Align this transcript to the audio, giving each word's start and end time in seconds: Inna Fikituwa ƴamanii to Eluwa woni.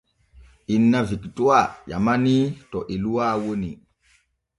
Inna 0.75 0.99
Fikituwa 1.07 1.59
ƴamanii 1.89 2.45
to 2.71 2.79
Eluwa 2.93 3.27
woni. 3.43 3.71